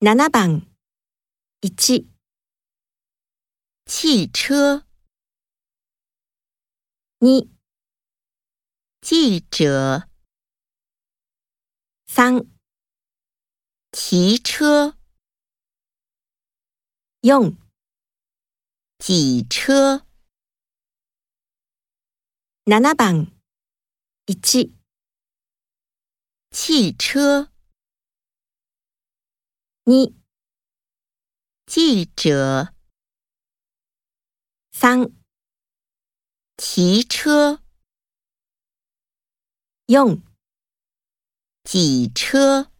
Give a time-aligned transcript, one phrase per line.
[0.00, 0.62] 7番
[1.60, 2.06] 1
[3.84, 4.86] 汽车、
[7.18, 7.48] 2
[9.00, 10.08] 记者、
[12.06, 12.46] 3
[13.90, 14.94] 骑车、
[17.22, 17.56] 4
[19.00, 20.06] 挤车、
[22.66, 23.32] 7番
[24.26, 24.70] 1
[26.52, 27.50] 汽车、
[29.88, 30.12] 2
[31.64, 32.74] 记者、
[34.70, 35.10] 三。
[36.58, 37.62] 骑车、
[39.86, 40.20] 用。
[41.64, 42.70] 挤车。